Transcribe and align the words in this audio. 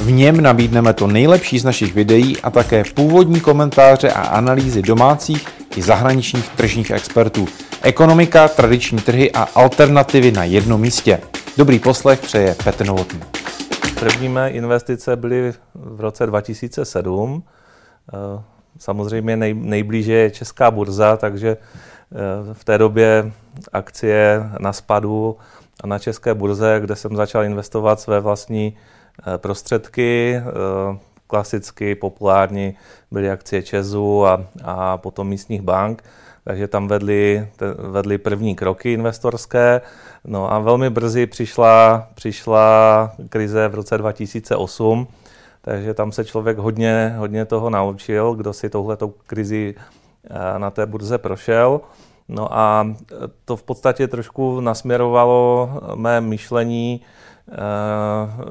V 0.00 0.10
něm 0.10 0.40
nabídneme 0.40 0.92
to 0.92 1.06
nejlepší 1.06 1.58
z 1.58 1.64
našich 1.64 1.94
videí 1.94 2.40
a 2.40 2.50
také 2.50 2.82
původní 2.94 3.40
komentáře 3.40 4.12
a 4.12 4.22
analýzy 4.22 4.82
domácích 4.82 5.48
i 5.76 5.82
zahraničních 5.82 6.48
tržních 6.48 6.90
expertů. 6.90 7.46
Ekonomika, 7.82 8.48
tradiční 8.48 8.98
trhy 8.98 9.32
a 9.32 9.42
alternativy 9.54 10.32
na 10.32 10.44
jednom 10.44 10.80
místě. 10.80 11.20
Dobrý 11.56 11.78
poslech 11.78 12.20
přeje 12.20 12.56
Petr 12.64 12.86
Novotný. 12.86 13.20
První 14.00 14.28
mé 14.28 14.50
investice 14.50 15.16
byly 15.16 15.52
v 15.74 16.00
roce 16.00 16.26
2007. 16.26 17.42
Eh, 18.14 18.42
samozřejmě 18.78 19.36
nej, 19.36 19.54
nejblíže 19.54 20.12
je 20.12 20.30
Česká 20.30 20.70
burza, 20.70 21.16
takže 21.16 21.56
eh, 21.56 22.54
v 22.54 22.64
té 22.64 22.78
době 22.78 23.32
akcie 23.72 24.50
na 24.58 24.72
spadu 24.72 25.36
a 25.84 25.86
na 25.86 25.98
České 25.98 26.34
burze, 26.34 26.76
kde 26.80 26.96
jsem 26.96 27.16
začal 27.16 27.44
investovat 27.44 28.00
své 28.00 28.20
vlastní 28.20 28.76
prostředky. 29.36 30.40
Klasicky 31.26 31.94
populární 31.94 32.76
byly 33.10 33.30
akcie 33.30 33.62
Česu 33.62 34.26
a, 34.26 34.44
a 34.64 34.96
potom 34.98 35.28
místních 35.28 35.62
bank 35.62 36.02
takže 36.44 36.68
tam 36.68 36.88
vedli, 36.88 37.48
vedli 37.78 38.18
první 38.18 38.54
kroky 38.54 38.92
investorské. 38.92 39.80
No 40.24 40.52
a 40.52 40.58
velmi 40.58 40.90
brzy 40.90 41.26
přišla, 41.26 42.08
přišla 42.14 43.12
krize 43.28 43.68
v 43.68 43.74
roce 43.74 43.98
2008, 43.98 45.06
takže 45.62 45.94
tam 45.94 46.12
se 46.12 46.24
člověk 46.24 46.58
hodně, 46.58 47.14
hodně 47.18 47.44
toho 47.44 47.70
naučil, 47.70 48.34
kdo 48.34 48.52
si 48.52 48.70
touhletou 48.70 49.14
krizi 49.26 49.74
eh, 49.74 50.58
na 50.58 50.70
té 50.70 50.86
burze 50.86 51.18
prošel. 51.18 51.80
No 52.28 52.58
a 52.58 52.94
to 53.44 53.56
v 53.56 53.62
podstatě 53.62 54.08
trošku 54.08 54.60
nasměrovalo 54.60 55.70
mé 55.94 56.20
myšlení 56.20 57.00
eh, 57.02 57.06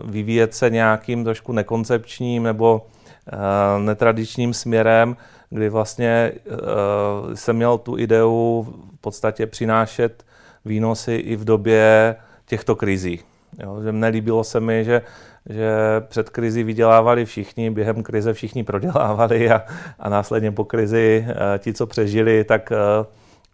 vyvíjet 0.06 0.54
se 0.54 0.70
nějakým 0.70 1.24
trošku 1.24 1.52
nekoncepčním 1.52 2.44
nebo 2.44 2.88
eh, 3.28 3.80
netradičním 3.80 4.54
směrem, 4.54 5.18
kdy 5.50 5.70
vlastně 5.70 6.32
uh, 6.46 7.34
jsem 7.34 7.56
měl 7.56 7.78
tu 7.78 7.98
ideu 7.98 8.68
v 8.98 9.02
podstatě 9.02 9.48
přinášet 9.48 10.26
výnosy 10.66 11.14
i 11.14 11.36
v 11.36 11.46
době 11.46 12.16
těchto 12.46 12.76
krizí. 12.76 13.20
Jo, 13.64 13.82
že 13.84 13.92
nelíbilo 13.92 14.44
se 14.44 14.60
mi, 14.60 14.84
že, 14.86 15.02
že 15.50 15.72
před 16.08 16.30
krizi 16.30 16.64
vydělávali 16.64 17.26
všichni, 17.26 17.70
během 17.70 18.04
krize 18.04 18.34
všichni 18.34 18.64
prodělávali 18.64 19.52
a, 19.52 19.64
a 20.00 20.10
následně 20.10 20.52
po 20.52 20.66
krizi 20.66 21.28
ti, 21.58 21.74
co 21.74 21.88
přežili, 21.88 22.44
tak 22.44 22.72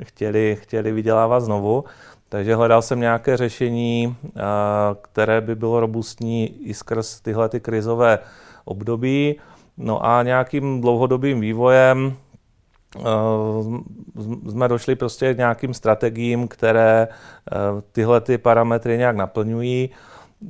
chtěli, 0.04 0.58
chtěli 0.62 0.92
vydělávat 0.92 1.40
znovu. 1.40 1.84
Takže 2.30 2.56
hledal 2.56 2.82
jsem 2.82 3.00
nějaké 3.00 3.38
řešení, 3.38 4.16
které 5.02 5.42
by 5.42 5.56
bylo 5.56 5.80
robustní 5.80 6.68
i 6.68 6.74
skrz 6.74 7.22
tyhle 7.22 7.50
ty 7.50 7.60
krizové 7.60 8.20
období. 8.66 9.36
No 9.78 10.06
a 10.06 10.24
nějakým 10.24 10.82
dlouhodobým 10.82 11.40
vývojem 11.40 12.14
eh, 12.98 13.02
jsme 14.50 14.68
došli 14.68 14.96
prostě 14.96 15.34
k 15.34 15.38
nějakým 15.38 15.74
strategiím, 15.74 16.48
které 16.48 17.08
eh, 17.08 17.56
tyhle 17.92 18.22
ty 18.22 18.38
parametry 18.38 18.98
nějak 18.98 19.16
naplňují. 19.16 19.90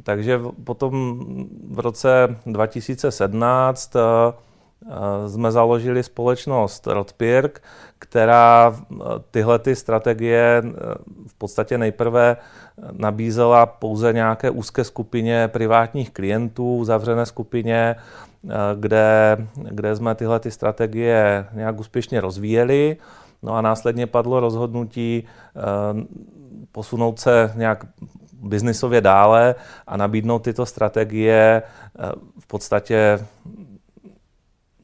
Takže 0.03 0.39
potom 0.63 1.19
v 1.71 1.79
roce 1.79 2.37
2017 2.45 3.95
eh, 3.95 3.99
jsme 5.27 5.51
založili 5.51 6.03
společnost 6.03 6.87
Rotpirk, 6.87 7.63
která 7.99 8.75
tyhle 9.31 9.59
ty 9.59 9.75
strategie 9.75 10.63
v 11.27 11.33
podstatě 11.37 11.77
nejprve 11.77 12.37
nabízela 12.91 13.65
pouze 13.65 14.13
nějaké 14.13 14.49
úzké 14.49 14.83
skupině 14.83 15.47
privátních 15.47 16.11
klientů, 16.11 16.85
zavřené 16.85 17.25
skupině 17.25 17.95
Eh, 18.49 18.75
kde, 18.75 19.37
kde 19.55 19.95
jsme 19.95 20.15
tyhle 20.15 20.39
ty 20.39 20.51
strategie 20.51 21.45
nějak 21.53 21.79
úspěšně 21.79 22.21
rozvíjeli. 22.21 22.97
No 23.43 23.53
a 23.53 23.61
následně 23.61 24.07
padlo 24.07 24.39
rozhodnutí 24.39 25.23
eh, 25.23 25.61
posunout 26.71 27.19
se 27.19 27.53
nějak 27.55 27.85
biznisově 28.33 29.01
dále 29.01 29.55
a 29.87 29.97
nabídnout 29.97 30.39
tyto 30.39 30.65
strategie 30.65 31.61
eh, 31.61 32.11
v 32.39 32.47
podstatě 32.47 33.19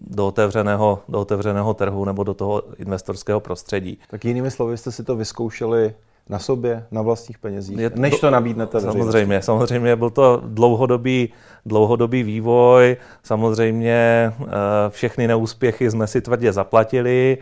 do 0.04 0.28
otevřeného, 0.28 1.00
do 1.10 1.20
otevřeného 1.20 1.74
trhu 1.74 2.06
nebo 2.06 2.24
do 2.24 2.34
toho 2.34 2.64
investorského 2.78 3.40
prostředí. 3.40 4.00
Tak 4.10 4.26
jinými 4.26 4.52
slovy 4.52 4.78
jste 4.78 4.92
si 4.92 5.04
to 5.04 5.16
vyzkoušeli 5.16 5.94
na 6.30 6.40
sobě, 6.40 6.86
na 6.92 7.02
vlastních 7.02 7.38
penězích, 7.38 7.78
je, 7.78 7.92
než 7.96 8.20
to 8.20 8.32
nabídnete 8.32 8.82
Samozřejmě, 8.82 9.42
samozřejmě 9.42 9.96
byl 9.96 10.10
to 10.10 10.42
dlouhodobý, 10.46 11.30
dlouhodobý 11.66 12.24
vývoj, 12.24 12.98
samozřejmě 13.24 14.32
eh, 14.42 14.46
všechny 14.90 15.28
neúspěchy 15.28 15.92
jsme 15.92 16.08
si 16.08 16.22
tvrdě 16.22 16.54
zaplatili, 16.54 17.38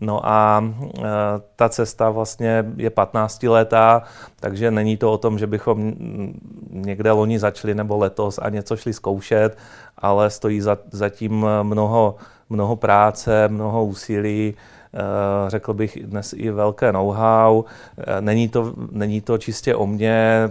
No 0.00 0.28
a 0.28 0.64
e, 0.64 1.02
ta 1.56 1.68
cesta 1.68 2.10
vlastně 2.10 2.64
je 2.76 2.90
15 2.90 3.42
letá, 3.42 4.02
takže 4.40 4.70
není 4.70 4.96
to 4.96 5.12
o 5.12 5.18
tom, 5.18 5.38
že 5.38 5.46
bychom 5.46 5.92
někde 6.70 7.12
loni 7.12 7.38
začali 7.38 7.74
nebo 7.74 7.96
letos 7.96 8.38
a 8.42 8.48
něco 8.48 8.76
šli 8.76 8.92
zkoušet, 8.92 9.58
ale 9.98 10.30
stojí 10.30 10.60
za, 10.60 10.78
za 10.90 11.08
tím 11.08 11.46
mnoho, 11.62 12.16
mnoho 12.48 12.76
práce, 12.76 13.48
mnoho 13.48 13.84
úsilí, 13.84 14.54
Eh, 14.96 15.50
řekl 15.50 15.74
bych 15.74 15.98
dnes 16.02 16.32
i 16.32 16.50
velké 16.50 16.92
know-how. 16.92 17.64
Eh, 17.98 18.20
není 18.20 18.48
to, 18.48 18.74
není 18.90 19.20
to 19.20 19.38
čistě 19.38 19.74
o 19.74 19.86
mně, 19.86 20.48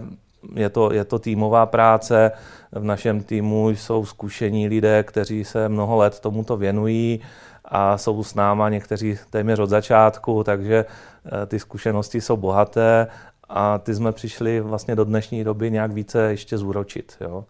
je 0.56 0.70
to, 0.70 0.94
je 0.94 1.04
to 1.06 1.20
týmová 1.20 1.66
práce. 1.66 2.32
V 2.72 2.84
našem 2.84 3.24
týmu 3.24 3.70
jsou 3.70 4.06
zkušení 4.06 4.68
lidé, 4.68 5.04
kteří 5.04 5.44
se 5.44 5.70
mnoho 5.70 5.98
let 5.98 6.20
tomuto 6.20 6.58
věnují 6.58 7.20
a 7.68 7.98
jsou 7.98 8.24
s 8.24 8.36
náma 8.36 8.70
někteří 8.70 9.20
téměř 9.30 9.60
od 9.60 9.70
začátku, 9.70 10.44
takže 10.44 10.86
eh, 11.26 11.46
ty 11.46 11.60
zkušenosti 11.60 12.22
jsou 12.22 12.38
bohaté 12.38 13.08
a 13.50 13.78
ty 13.78 13.96
jsme 13.96 14.12
přišli 14.12 14.62
vlastně 14.62 14.96
do 14.96 15.06
dnešní 15.06 15.44
doby 15.44 15.72
nějak 15.72 15.92
více 15.92 16.22
ještě 16.22 16.58
zúročit. 16.58 17.18
Jo. 17.22 17.46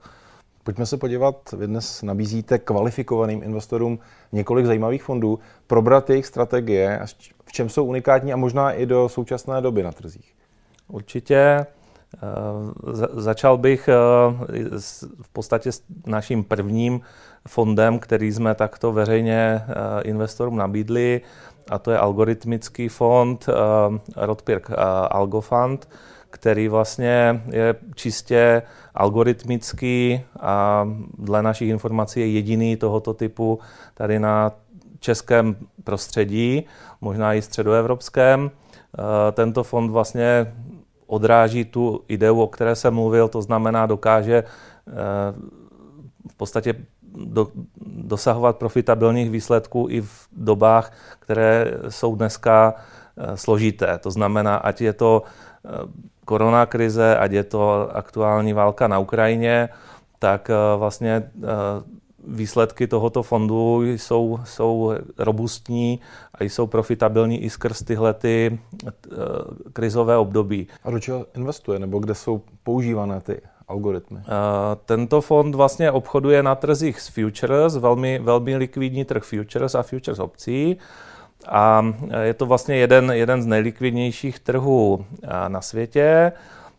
Pojďme 0.64 0.86
se 0.86 0.98
podívat, 0.98 1.52
vy 1.58 1.68
dnes 1.68 2.02
nabízíte 2.02 2.58
kvalifikovaným 2.58 3.44
investorům 3.44 4.00
několik 4.32 4.66
zajímavých 4.66 5.04
fondů, 5.04 5.40
probrat 5.68 6.10
jejich 6.10 6.26
strategie 6.26 7.00
a 7.00 7.06
v 7.46 7.52
čem 7.52 7.70
jsou 7.70 7.86
unikátní 7.86 8.34
a 8.34 8.36
možná 8.36 8.72
i 8.72 8.86
do 8.86 9.10
současné 9.10 9.62
doby 9.62 9.84
na 9.84 9.92
trzích. 9.92 10.36
Určitě. 10.88 11.66
Eh, 12.16 13.22
začal 13.22 13.58
bych 13.58 13.88
eh, 13.88 13.94
v 15.22 15.30
podstatě 15.34 15.72
s 15.72 15.84
naším 16.06 16.44
prvním 16.44 17.02
fondem, 17.48 18.00
který 18.00 18.32
jsme 18.32 18.56
takto 18.56 18.92
veřejně 18.92 19.62
eh, 19.68 20.02
investorům 20.04 20.58
nabídli, 20.58 21.22
a 21.70 21.80
to 21.80 21.92
je 21.92 21.98
algoritmický 21.98 22.90
fond 22.90 23.46
Rotpirk 24.16 24.70
Algofund, 25.10 25.90
který 26.30 26.68
vlastně 26.68 27.42
je 27.52 27.76
čistě 27.96 28.62
algoritmický 28.96 30.22
a 30.40 30.88
dle 31.18 31.44
našich 31.44 31.70
informací 31.70 32.20
je 32.20 32.32
jediný 32.32 32.78
tohoto 32.78 33.14
typu 33.14 33.60
tady 33.94 34.20
na 34.20 34.52
českém 35.00 35.56
prostředí, 35.84 36.64
možná 37.02 37.34
i 37.34 37.42
středoevropském. 37.42 38.52
Tento 39.34 39.64
fond 39.64 39.92
vlastně 39.92 40.54
odráží 41.08 41.66
tu 41.66 42.02
ideu, 42.08 42.42
o 42.42 42.48
které 42.48 42.76
jsem 42.76 42.94
mluvil, 42.94 43.28
to 43.28 43.42
znamená, 43.42 43.86
dokáže 43.86 44.44
eh, 44.44 44.94
v 46.32 46.36
podstatě 46.38 46.76
do, 47.16 47.48
dosahovat 47.86 48.58
profitabilních 48.58 49.30
výsledků 49.30 49.88
i 49.90 50.02
v 50.02 50.28
dobách, 50.32 50.92
které 51.20 51.72
jsou 51.90 52.16
dneska 52.16 52.74
eh, 53.18 53.38
složité. 53.38 53.98
To 53.98 54.12
znamená, 54.12 54.56
ať 54.56 54.82
je 54.82 54.94
to 54.94 55.24
korona 56.26 56.66
krize, 56.66 57.18
ať 57.18 57.32
je 57.32 57.44
to 57.44 57.90
aktuální 57.94 58.54
válka 58.54 58.88
na 58.88 59.00
Ukrajině, 59.00 59.70
tak 60.20 60.50
eh, 60.50 60.78
vlastně 60.78 61.14
eh, 61.14 61.48
výsledky 62.28 62.88
tohoto 62.88 63.24
fondu 63.24 63.84
jsou, 63.84 64.40
jsou 64.44 64.94
robustní 65.18 66.00
a 66.34 66.44
jsou 66.44 66.68
profitabilní 66.68 67.44
i 67.44 67.50
skrz 67.50 67.84
tyhle 67.84 68.14
ty 68.14 68.60
eh, 68.88 68.92
krizové 69.74 70.18
období. 70.18 70.68
A 70.84 70.92
do 70.92 71.00
čeho 71.00 71.26
investuje, 71.36 71.80
nebo 71.80 72.00
kde 72.00 72.16
jsou 72.16 72.42
používané 72.64 73.22
ty 73.22 73.42
algoritmy? 73.68 74.20
Tento 74.86 75.22
fond 75.22 75.56
vlastně 75.56 75.92
obchoduje 75.92 76.44
na 76.44 76.56
trzích 76.56 77.02
s 77.02 77.08
futures, 77.08 77.78
velmi, 77.78 78.20
velmi 78.20 78.58
likvidní 78.58 79.06
trh 79.06 79.24
futures 79.24 79.76
a 79.76 79.84
futures 79.84 80.20
opcí. 80.20 80.78
A 81.48 81.86
je 82.22 82.34
to 82.34 82.46
vlastně 82.46 82.76
jeden, 82.76 83.12
jeden 83.12 83.42
z 83.42 83.46
nejlikvidnějších 83.46 84.40
trhů 84.40 85.06
na 85.48 85.62
světě 85.62 86.32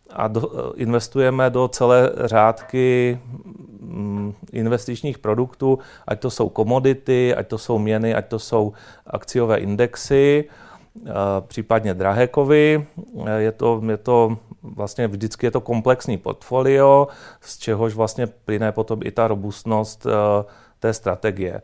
a 0.09 0.27
do, 0.27 0.73
investujeme 0.75 1.49
do 1.49 1.67
celé 1.67 2.11
řádky 2.23 3.19
investičních 4.51 5.17
produktů, 5.17 5.79
ať 6.07 6.19
to 6.19 6.29
jsou 6.29 6.49
komodity, 6.49 7.35
ať 7.35 7.47
to 7.47 7.57
jsou 7.57 7.79
měny, 7.79 8.15
ať 8.15 8.27
to 8.27 8.39
jsou 8.39 8.73
akciové 9.07 9.57
indexy, 9.57 10.49
případně 11.47 11.93
drahé 11.93 12.27
kovy. 12.27 12.87
Je 13.37 13.51
to, 13.51 13.81
je 13.89 13.97
to 13.97 14.37
vlastně 14.63 15.07
vždycky 15.07 15.45
je 15.45 15.51
to 15.51 15.61
komplexní 15.61 16.17
portfolio, 16.17 17.07
z 17.41 17.57
čehož 17.57 17.93
vlastně 17.93 18.27
plyne 18.27 18.71
potom 18.71 18.99
i 19.03 19.11
ta 19.11 19.27
robustnost 19.27 20.07
té 20.79 20.93
strategie 20.93 21.61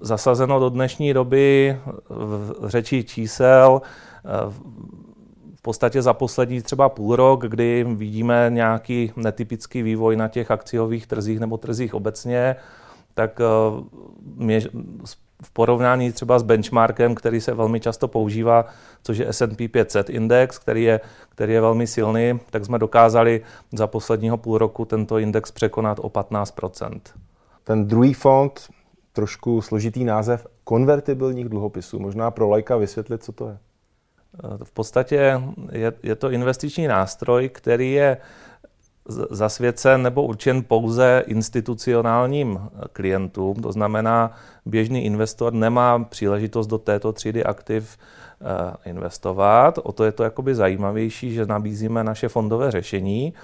zasazeno 0.00 0.60
do 0.60 0.68
dnešní 0.68 1.12
doby 1.12 1.76
v 2.08 2.68
řeči 2.68 3.04
čísel 3.04 3.82
podstatě 5.66 6.02
za 6.02 6.14
poslední 6.14 6.62
třeba 6.62 6.88
půl 6.88 7.16
rok, 7.16 7.46
kdy 7.46 7.84
vidíme 7.84 8.46
nějaký 8.54 9.12
netypický 9.16 9.82
vývoj 9.82 10.16
na 10.16 10.28
těch 10.28 10.50
akciových 10.50 11.06
trzích 11.06 11.40
nebo 11.40 11.56
trzích 11.56 11.94
obecně, 11.94 12.56
tak 13.14 13.40
eh, 13.40 14.62
v 15.42 15.50
porovnání 15.52 16.12
třeba 16.12 16.38
s 16.38 16.42
benchmarkem, 16.42 17.14
který 17.14 17.40
se 17.40 17.54
velmi 17.54 17.80
často 17.80 18.08
používá, 18.08 18.64
což 19.02 19.18
je 19.18 19.26
S&P 19.32 19.68
500 19.68 20.10
index, 20.10 20.58
který 20.58 20.82
je, 20.82 21.00
který 21.28 21.52
je 21.52 21.60
velmi 21.60 21.86
silný, 21.86 22.40
tak 22.50 22.64
jsme 22.64 22.78
dokázali 22.78 23.42
za 23.72 23.86
posledního 23.86 24.36
půl 24.36 24.58
roku 24.58 24.84
tento 24.84 25.18
index 25.18 25.50
překonat 25.50 25.98
o 25.98 26.08
15% 26.08 27.00
Ten 27.64 27.86
druhý 27.86 28.14
fond 28.14 28.70
trošku 29.12 29.62
složitý 29.62 30.04
název 30.04 30.46
konvertibilních 30.64 31.48
dluhopisů. 31.48 31.98
Možná 31.98 32.30
pro 32.30 32.48
lajka 32.48 32.76
vysvětlit, 32.76 33.24
co 33.24 33.32
to 33.32 33.48
je. 33.48 33.58
V 34.64 34.70
podstatě 34.70 35.40
je, 35.72 35.92
je 36.02 36.14
to 36.14 36.30
investiční 36.30 36.86
nástroj, 36.86 37.48
který 37.48 37.92
je 37.92 38.16
zasvěcen 39.30 40.02
nebo 40.02 40.22
určen 40.22 40.62
pouze 40.62 41.22
institucionálním 41.26 42.60
klientům. 42.92 43.54
To 43.54 43.72
znamená, 43.72 44.32
běžný 44.66 45.04
investor 45.04 45.52
nemá 45.52 46.04
příležitost 46.04 46.66
do 46.66 46.78
této 46.78 47.12
třídy 47.12 47.44
aktiv 47.44 47.98
eh, 48.40 48.90
investovat. 48.90 49.78
O 49.82 49.92
to 49.92 50.04
je 50.04 50.12
to 50.12 50.22
jakoby 50.24 50.54
zajímavější, 50.54 51.34
že 51.34 51.46
nabízíme 51.46 52.04
naše 52.04 52.28
fondové 52.28 52.70
řešení. 52.70 53.34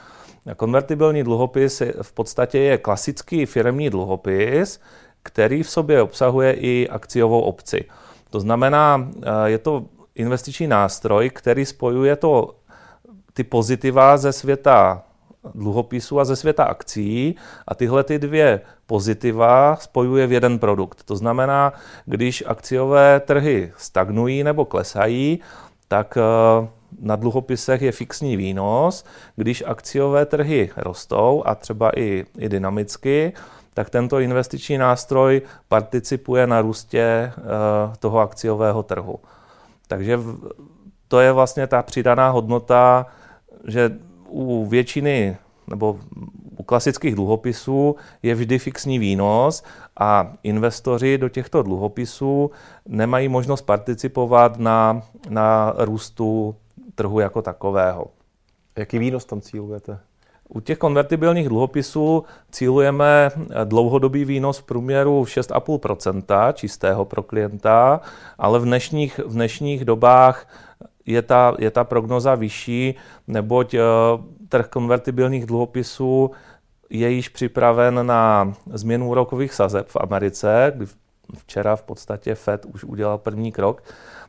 Konvertibilní 0.56 1.22
dluhopis 1.22 1.82
v 2.02 2.12
podstatě 2.12 2.58
je 2.58 2.78
klasický 2.78 3.46
firmní 3.46 3.90
dluhopis, 3.90 4.80
který 5.22 5.62
v 5.62 5.70
sobě 5.70 6.02
obsahuje 6.02 6.52
i 6.52 6.88
akciovou 6.88 7.40
opci. 7.40 7.84
To 8.30 8.40
znamená, 8.40 9.08
eh, 9.22 9.50
je 9.50 9.58
to 9.58 9.84
investiční 10.14 10.66
nástroj, 10.66 11.30
který 11.30 11.64
spojuje 11.64 12.16
to, 12.16 12.54
ty 13.32 13.44
pozitiva 13.44 14.16
ze 14.16 14.32
světa 14.32 15.02
dluhopisů 15.54 16.20
a 16.20 16.24
ze 16.24 16.36
světa 16.36 16.64
akcí 16.64 17.36
a 17.68 17.74
tyhle 17.74 18.04
ty 18.04 18.18
dvě 18.18 18.60
pozitiva 18.86 19.76
spojuje 19.76 20.26
v 20.26 20.32
jeden 20.32 20.58
produkt. 20.58 21.02
To 21.04 21.16
znamená, 21.16 21.72
když 22.04 22.44
akciové 22.46 23.20
trhy 23.20 23.72
stagnují 23.76 24.44
nebo 24.44 24.64
klesají, 24.64 25.40
tak 25.88 26.18
eh, 26.18 26.68
na 27.00 27.16
dluhopisech 27.16 27.82
je 27.82 27.92
fixní 27.92 28.36
výnos. 28.36 29.04
Když 29.36 29.64
akciové 29.66 30.26
trhy 30.26 30.70
rostou 30.76 31.42
a 31.46 31.54
třeba 31.54 31.90
i, 31.98 32.24
i 32.38 32.48
dynamicky, 32.48 33.32
tak 33.74 33.90
tento 33.90 34.18
investiční 34.18 34.78
nástroj 34.78 35.42
participuje 35.68 36.46
na 36.46 36.60
růstě 36.60 37.00
eh, 37.00 37.32
toho 37.98 38.18
akciového 38.18 38.82
trhu. 38.82 39.18
Takže 39.92 40.18
to 41.08 41.20
je 41.20 41.32
vlastně 41.32 41.66
ta 41.66 41.82
přidaná 41.82 42.30
hodnota, 42.30 43.06
že 43.68 43.98
u 44.28 44.66
většiny 44.66 45.36
nebo 45.66 45.98
u 46.58 46.62
klasických 46.62 47.14
dluhopisů 47.14 47.96
je 48.22 48.34
vždy 48.34 48.58
fixní 48.58 48.98
výnos 48.98 49.62
a 49.96 50.32
investoři 50.42 51.18
do 51.18 51.28
těchto 51.28 51.62
dluhopisů 51.62 52.50
nemají 52.88 53.28
možnost 53.28 53.62
participovat 53.62 54.58
na, 54.58 55.02
na 55.28 55.74
růstu 55.78 56.56
trhu 56.94 57.20
jako 57.20 57.42
takového. 57.42 58.06
Jaký 58.78 58.98
výnos 58.98 59.24
tam 59.24 59.40
cílujete? 59.40 59.98
U 60.48 60.60
těch 60.60 60.78
konvertibilních 60.78 61.48
dluhopisů 61.48 62.24
cílujeme 62.50 63.30
dlouhodobý 63.64 64.24
výnos 64.24 64.58
v 64.58 64.62
průměru 64.62 65.24
6,5% 65.24 66.52
čistého 66.52 67.04
pro 67.04 67.22
klienta, 67.22 68.00
ale 68.38 68.58
v 68.58 68.64
dnešních, 68.64 69.18
v 69.18 69.32
dnešních 69.32 69.84
dobách 69.84 70.48
je 71.06 71.22
ta, 71.22 71.54
je 71.58 71.70
ta 71.70 71.84
prognoza 71.84 72.34
vyšší, 72.34 72.94
neboť 73.28 73.74
eh, 73.74 73.80
trh 74.48 74.68
konvertibilních 74.68 75.46
dluhopisů 75.46 76.30
je 76.90 77.10
již 77.10 77.28
připraven 77.28 78.06
na 78.06 78.52
změnu 78.72 79.08
úrokových 79.10 79.54
sazeb 79.54 79.88
v 79.88 79.96
Americe, 79.96 80.72
kdy 80.76 80.86
včera 81.36 81.76
v 81.76 81.82
podstatě 81.82 82.34
Fed 82.34 82.64
už 82.64 82.84
udělal 82.84 83.18
první 83.18 83.52
krok. 83.52 83.82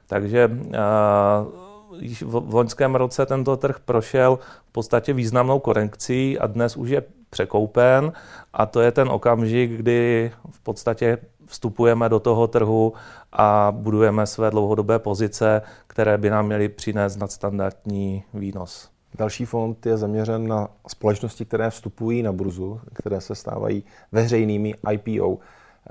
Takže 0.07 0.47
uh, 0.47 1.72
již 1.99 2.23
v 2.23 2.53
loňském 2.53 2.95
roce 2.95 3.25
tento 3.25 3.57
trh 3.57 3.79
prošel 3.85 4.39
v 4.69 4.71
podstatě 4.71 5.13
významnou 5.13 5.59
korekcí 5.59 6.39
a 6.39 6.47
dnes 6.47 6.77
už 6.77 6.89
je 6.89 7.03
překoupen 7.29 8.13
a 8.53 8.65
to 8.65 8.81
je 8.81 8.91
ten 8.91 9.09
okamžik, 9.09 9.71
kdy 9.71 10.31
v 10.51 10.59
podstatě 10.59 11.17
vstupujeme 11.45 12.09
do 12.09 12.19
toho 12.19 12.47
trhu 12.47 12.93
a 13.31 13.71
budujeme 13.71 14.27
své 14.27 14.51
dlouhodobé 14.51 14.99
pozice, 14.99 15.61
které 15.87 16.17
by 16.17 16.29
nám 16.29 16.45
měly 16.45 16.69
přinést 16.69 17.15
nadstandardní 17.15 18.23
výnos. 18.33 18.89
Další 19.17 19.45
fond 19.45 19.85
je 19.85 19.97
zaměřen 19.97 20.47
na 20.47 20.67
společnosti, 20.87 21.45
které 21.45 21.69
vstupují 21.69 22.23
na 22.23 22.31
burzu, 22.31 22.81
které 22.93 23.21
se 23.21 23.35
stávají 23.35 23.83
veřejnými 24.11 24.73
IPO. 24.91 25.37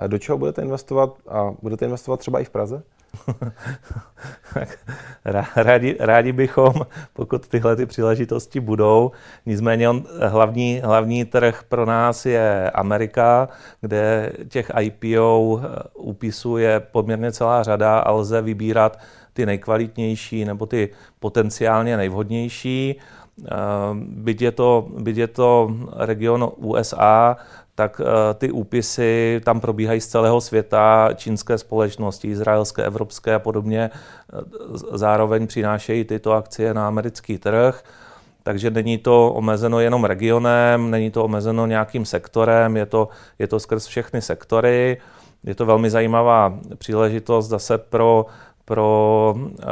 Do 0.07 0.19
čeho 0.19 0.39
budete 0.39 0.63
investovat 0.63 1.19
a 1.29 1.55
budete 1.63 1.85
investovat 1.85 2.17
třeba 2.17 2.41
i 2.41 2.45
v 2.45 2.51
Praze? 2.51 2.83
rádi, 5.57 5.97
rádi 6.01 6.33
bychom, 6.33 6.73
pokud 7.13 7.49
tyhle 7.49 7.77
ty 7.77 7.87
příležitosti 7.87 8.61
budou. 8.61 9.11
Nicméně 9.47 9.89
on, 9.89 10.05
hlavní, 10.27 10.81
hlavní 10.85 11.25
trh 11.25 11.63
pro 11.69 11.87
nás 11.87 12.27
je 12.27 12.71
Amerika, 12.71 13.49
kde 13.81 14.33
těch 14.49 14.71
IPO 14.81 15.61
eh, 15.63 15.67
úpisů 15.95 16.57
je 16.57 16.81
poměrně 16.81 17.33
celá 17.33 17.63
řada 17.63 17.99
a 17.99 18.11
lze 18.11 18.43
vybírat 18.43 18.99
ty 19.33 19.47
nejkvalitnější 19.47 20.45
nebo 20.45 20.67
ty 20.67 20.89
potenciálně 21.21 21.97
nejvhodnější. 21.97 22.97
Eh, 22.97 23.51
byť 23.95 24.43
je 24.43 24.53
to, 24.53 24.89
byť 24.99 25.17
je 25.17 25.27
to 25.29 25.71
region 25.97 26.53
USA, 26.57 27.37
tak 27.83 28.01
eh, 28.01 28.35
ty 28.35 28.51
úpisy 28.51 29.41
tam 29.45 29.61
probíhají 29.61 30.01
z 30.01 30.07
celého 30.07 30.41
světa, 30.41 31.09
čínské 31.15 31.59
společnosti, 31.59 32.29
izraelské, 32.29 32.85
evropské 32.85 33.35
a 33.35 33.39
podobně, 33.39 33.91
eh, 33.91 34.39
zároveň 34.93 35.47
přinášejí 35.47 36.05
tyto 36.05 36.33
akcie 36.33 36.75
na 36.75 36.87
americký 36.89 37.39
trh. 37.39 37.83
Takže 38.43 38.71
není 38.71 38.99
to 38.99 39.33
omezeno 39.33 39.81
jenom 39.81 40.05
regionem, 40.05 40.91
není 40.91 41.11
to 41.11 41.25
omezeno 41.25 41.67
nějakým 41.67 42.05
sektorem, 42.05 42.77
je 42.77 42.87
to, 42.87 43.09
je 43.39 43.47
to 43.47 43.61
skrz 43.61 43.87
všechny 43.87 44.23
sektory. 44.23 45.03
Je 45.45 45.55
to 45.55 45.67
velmi 45.67 45.91
zajímavá 45.91 46.55
příležitost 46.79 47.49
zase 47.49 47.79
pro 47.79 48.27
pro 48.65 49.35
eh, 49.39 49.65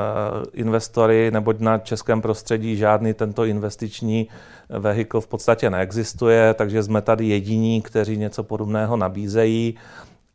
investory, 0.53 1.31
neboť 1.31 1.61
na 1.61 1.79
českém 1.79 2.23
prostředí 2.23 2.77
žádný 2.77 3.15
tento 3.15 3.45
investiční 3.45 4.29
vehikl 4.69 5.21
v 5.21 5.27
podstatě 5.27 5.71
neexistuje, 5.71 6.55
takže 6.55 6.83
jsme 6.83 7.03
tady 7.03 7.29
jediní, 7.29 7.83
kteří 7.83 8.17
něco 8.17 8.43
podobného 8.45 8.97
nabízejí 8.97 9.79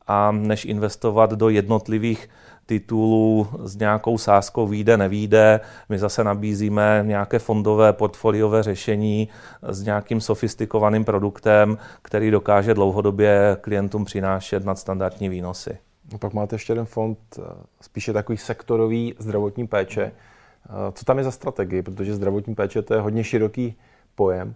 a 0.07 0.31
než 0.31 0.65
investovat 0.65 1.31
do 1.31 1.49
jednotlivých 1.49 2.29
titulů 2.65 3.47
s 3.63 3.75
nějakou 3.75 4.17
sázkou 4.17 4.67
výjde, 4.67 4.97
nevíde. 4.97 5.59
My 5.89 5.99
zase 5.99 6.23
nabízíme 6.23 7.03
nějaké 7.05 7.39
fondové 7.39 7.93
portfoliové 7.93 8.63
řešení 8.63 9.29
s 9.61 9.83
nějakým 9.83 10.21
sofistikovaným 10.21 11.05
produktem, 11.05 11.77
který 12.01 12.31
dokáže 12.31 12.73
dlouhodobě 12.73 13.57
klientům 13.61 14.05
přinášet 14.05 14.65
nadstandardní 14.65 15.29
výnosy. 15.29 15.77
No 16.11 16.17
pak 16.17 16.33
máte 16.33 16.55
ještě 16.55 16.71
jeden 16.71 16.85
fond, 16.85 17.17
eh, 17.39 17.41
spíše 17.81 18.13
takový 18.13 18.37
sektorový 18.37 19.15
zdravotní 19.19 19.67
péče. 19.67 20.01
Eh, 20.11 20.91
co 20.93 21.05
tam 21.05 21.17
je 21.17 21.23
za 21.23 21.31
strategii? 21.31 21.81
Protože 21.81 22.15
zdravotní 22.15 22.55
péče 22.55 22.81
to 22.81 22.93
je 22.93 23.01
hodně 23.01 23.23
široký 23.23 23.75
pojem. 24.15 24.55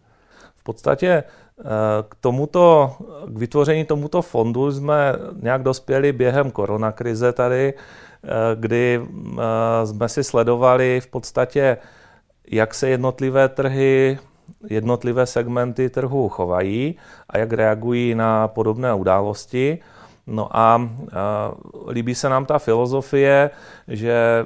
V 0.56 0.64
podstatě 0.64 1.08
eh, 1.08 1.64
k 2.10 2.16
tomuto, 2.16 2.96
k 3.28 3.38
vytvoření 3.38 3.86
tomuto 3.86 4.22
fondu 4.22 4.72
jsme 4.72 5.14
nějak 5.42 5.64
dospěli 5.64 6.14
během 6.14 6.52
koronakrize 6.52 7.34
tady, 7.34 7.74
kdy 8.56 9.02
jsme 9.86 10.10
si 10.10 10.24
sledovali 10.24 11.02
v 11.02 11.08
podstatě, 11.08 11.78
jak 12.52 12.74
se 12.74 12.90
jednotlivé 12.90 13.50
trhy 13.50 14.20
jednotlivé 14.70 15.26
segmenty 15.26 15.90
trhu 15.90 16.30
chovají 16.30 16.96
a 17.30 17.38
jak 17.38 17.54
reagují 17.54 18.16
na 18.16 18.48
podobné 18.48 18.94
události. 18.94 19.80
No 20.30 20.58
a 20.58 20.90
líbí 21.88 22.16
se 22.16 22.30
nám 22.30 22.46
ta 22.46 22.60
filozofie, 22.60 23.50
že 23.88 24.46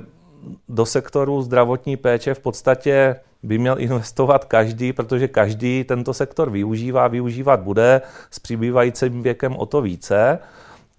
do 0.69 0.85
sektoru 0.85 1.41
zdravotní 1.41 1.97
péče 1.97 2.33
v 2.33 2.39
podstatě 2.39 3.15
by 3.43 3.57
měl 3.57 3.79
investovat 3.79 4.45
každý, 4.45 4.93
protože 4.93 5.27
každý 5.27 5.83
tento 5.83 6.13
sektor 6.13 6.49
využívá, 6.49 7.07
využívat 7.07 7.59
bude 7.59 8.01
s 8.31 8.39
přibývajícím 8.39 9.23
věkem 9.23 9.55
o 9.55 9.65
to 9.65 9.81
více. 9.81 10.39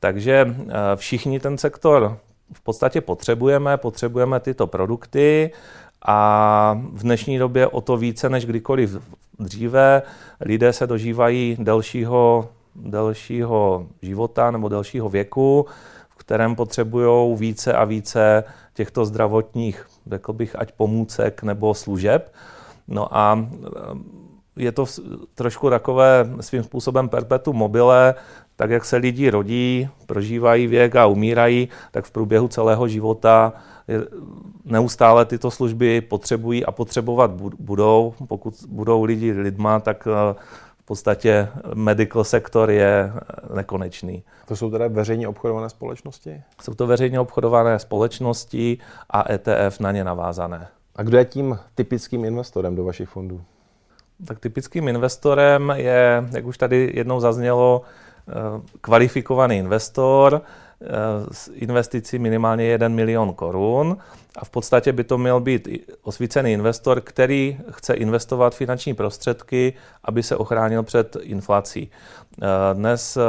Takže 0.00 0.56
všichni 0.96 1.40
ten 1.40 1.58
sektor 1.58 2.18
v 2.52 2.60
podstatě 2.60 3.00
potřebujeme, 3.00 3.76
potřebujeme 3.76 4.40
tyto 4.40 4.66
produkty 4.66 5.50
a 6.06 6.80
v 6.92 7.02
dnešní 7.02 7.38
době 7.38 7.66
o 7.66 7.80
to 7.80 7.96
více 7.96 8.28
než 8.28 8.46
kdykoliv 8.46 8.98
dříve 9.38 10.02
lidé 10.40 10.72
se 10.72 10.86
dožívají 10.86 11.56
delšího, 11.60 12.48
delšího 12.76 13.86
života 14.02 14.50
nebo 14.50 14.68
delšího 14.68 15.08
věku, 15.08 15.66
v 16.08 16.16
kterém 16.16 16.54
potřebují 16.54 17.36
více 17.36 17.72
a 17.72 17.84
více 17.84 18.44
těchto 18.74 19.04
zdravotních, 19.04 19.86
řekl 20.10 20.32
bych, 20.32 20.58
ať 20.58 20.72
pomůcek 20.72 21.42
nebo 21.42 21.74
služeb. 21.74 22.34
No 22.88 23.16
a 23.16 23.48
je 24.56 24.72
to 24.72 24.86
trošku 25.34 25.70
takové 25.70 26.26
svým 26.40 26.62
způsobem 26.62 27.08
perpetuum 27.08 27.56
mobile, 27.56 28.14
tak 28.56 28.70
jak 28.70 28.84
se 28.84 28.96
lidi 28.96 29.30
rodí, 29.30 29.88
prožívají 30.06 30.66
věk 30.66 30.96
a 30.96 31.06
umírají, 31.06 31.68
tak 31.90 32.04
v 32.04 32.10
průběhu 32.10 32.48
celého 32.48 32.88
života 32.88 33.52
neustále 34.64 35.24
tyto 35.24 35.50
služby 35.50 36.00
potřebují 36.00 36.64
a 36.64 36.72
potřebovat 36.72 37.30
budou. 37.58 38.14
Pokud 38.28 38.54
budou 38.68 39.04
lidi 39.04 39.32
lidma, 39.32 39.80
tak 39.80 40.08
eh, 40.10 40.34
v 40.84 40.86
podstatě 40.86 41.48
medical 41.74 42.24
sektor 42.24 42.70
je 42.70 43.12
eh, 43.14 43.56
nekonečný. 43.56 44.22
To 44.48 44.56
jsou 44.56 44.70
teda 44.70 44.88
veřejně 44.88 45.28
obchodované 45.28 45.70
společnosti? 45.70 46.42
Jsou 46.62 46.74
to 46.74 46.86
veřejně 46.86 47.20
obchodované 47.20 47.78
společnosti 47.78 48.78
a 49.10 49.32
ETF 49.32 49.80
na 49.80 49.92
ně 49.92 50.04
navázané. 50.04 50.68
A 50.96 51.02
kdo 51.02 51.18
je 51.18 51.24
tím 51.24 51.58
typickým 51.74 52.24
investorem 52.24 52.76
do 52.76 52.84
vašich 52.84 53.08
fondů? 53.08 53.42
Tak 54.26 54.40
typickým 54.40 54.88
investorem 54.88 55.72
je, 55.76 56.24
jak 56.34 56.46
už 56.46 56.58
tady 56.58 56.92
jednou 56.94 57.20
zaznělo, 57.20 57.82
eh, 58.28 58.32
kvalifikovaný 58.80 59.58
investor, 59.58 60.42
s 61.32 61.50
investicí 61.54 62.18
minimálně 62.18 62.64
1 62.64 62.88
milion 62.88 63.34
korun 63.34 63.96
a 64.36 64.44
v 64.44 64.50
podstatě 64.50 64.92
by 64.92 65.04
to 65.04 65.18
měl 65.18 65.40
být 65.40 65.68
osvícený 66.02 66.52
investor, 66.52 67.00
který 67.00 67.58
chce 67.70 67.94
investovat 67.94 68.54
finanční 68.54 68.94
prostředky, 68.94 69.72
aby 70.04 70.22
se 70.22 70.36
ochránil 70.36 70.82
před 70.82 71.16
inflací. 71.22 71.90
Eh, 72.42 72.46
dnes 72.74 73.16
eh, 73.16 73.20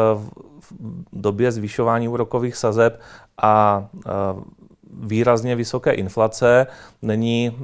v 0.60 0.74
době 1.14 1.52
zvyšování 1.52 2.08
úrokových 2.08 2.56
sazeb 2.56 3.02
a 3.42 3.86
eh, 3.96 4.10
výrazně 4.94 5.56
vysoké 5.56 5.92
inflace 5.92 6.68
není 7.02 7.58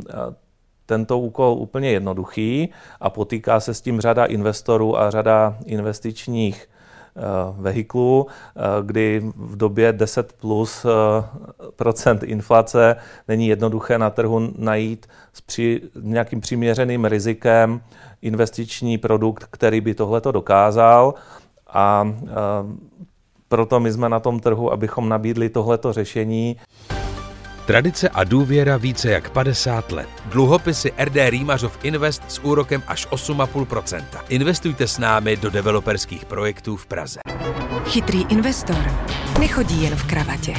tento 0.85 1.19
úkol 1.19 1.53
úplně 1.53 1.91
jednoduchý 1.91 2.69
a 3.00 3.09
potýká 3.09 3.59
se 3.59 3.73
s 3.73 3.81
tím 3.81 4.01
řada 4.01 4.25
investorů 4.25 5.00
a 5.00 5.11
řada 5.11 5.57
investičních 5.65 6.69
Eh, 7.15 7.22
vehiklů, 7.58 8.27
eh, 8.27 8.62
kdy 8.86 9.22
v 9.36 9.58
době 9.58 9.94
10 9.94 10.34
plus 10.34 10.86
eh, 10.86 10.89
procent 11.75 12.24
inflace 12.24 12.96
není 13.27 13.48
jednoduché 13.48 13.98
na 13.98 14.10
trhu 14.10 14.51
najít 14.58 15.08
s 15.34 15.41
při, 15.41 15.82
nějakým 16.01 16.41
přiměřeným 16.41 17.06
rizikem 17.06 17.82
investiční 18.22 18.98
produkt, 18.98 19.48
který 19.51 19.82
by 19.82 19.94
tohleto 19.94 20.32
dokázal. 20.32 21.13
A 21.74 22.13
proto 23.48 23.80
my 23.80 23.91
jsme 23.91 24.10
na 24.10 24.20
tom 24.20 24.39
trhu, 24.39 24.72
abychom 24.72 25.10
nabídli 25.10 25.50
tohleto 25.50 25.94
řešení. 25.94 26.58
Tradice 27.65 28.10
a 28.10 28.24
důvěra 28.24 28.77
více 28.77 29.12
jak 29.12 29.30
50 29.30 29.91
let. 29.91 30.10
Dluhopisy 30.25 30.91
RD 31.03 31.15
Rýmařov 31.30 31.77
Invest 31.84 32.24
s 32.27 32.39
úrokem 32.39 32.84
až 32.88 33.08
8,5%. 33.08 34.03
Investujte 34.30 34.88
s 34.88 34.98
námi 34.98 35.38
do 35.38 35.50
developerských 35.50 36.25
projektů 36.25 36.77
v 36.77 36.86
Praze. 36.86 37.20
Chytrý 37.86 38.25
investor 38.30 38.91
nechodí 39.39 39.84
jen 39.84 39.96
v 39.96 40.03
kravatě. 40.03 40.53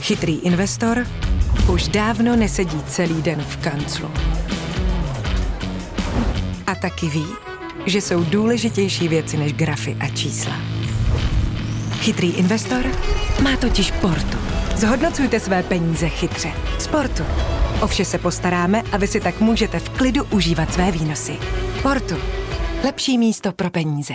Chytrý 0.00 0.34
investor 0.34 1.06
už 1.72 1.88
dávno 1.88 2.36
nesedí 2.36 2.82
celý 2.82 3.22
den 3.22 3.44
v 3.48 3.56
kanclu. 3.56 4.10
A 6.66 6.74
taky 6.74 7.08
ví, 7.08 7.26
že 7.86 8.00
jsou 8.00 8.24
důležitější 8.24 9.08
věci 9.08 9.36
než 9.36 9.52
grafy 9.52 9.96
a 10.00 10.08
čísla. 10.08 10.54
Chytrý 12.00 12.30
investor 12.30 12.84
má 13.42 13.56
totiž 13.56 13.90
portu 13.90 14.45
Zhodnocujte 14.76 15.40
své 15.40 15.62
peníze 15.62 16.08
chytře. 16.08 16.52
Sportu. 16.78 17.22
O 17.82 17.86
vše 17.86 18.04
se 18.04 18.18
postaráme 18.18 18.82
a 18.92 18.96
vy 18.96 19.06
si 19.06 19.20
tak 19.20 19.40
můžete 19.40 19.78
v 19.78 19.88
klidu 19.88 20.24
užívat 20.24 20.72
své 20.72 20.90
výnosy. 20.92 21.38
Portu. 21.82 22.14
Lepší 22.84 23.18
místo 23.18 23.52
pro 23.52 23.70
peníze. 23.70 24.14